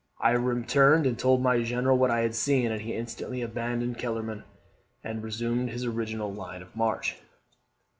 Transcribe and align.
I 0.19 0.31
returned 0.31 1.05
and 1.05 1.15
told 1.19 1.43
my 1.43 1.61
general 1.61 1.95
what 1.95 2.09
I 2.09 2.21
had 2.21 2.33
seen, 2.33 2.71
and 2.71 2.81
he 2.81 2.95
instantly 2.95 3.43
abandoned 3.43 3.99
Kellerman, 3.99 4.45
and 5.03 5.21
resumed 5.21 5.69
his 5.69 5.85
original 5.85 6.33
line 6.33 6.63
of 6.63 6.75
march. 6.75 7.17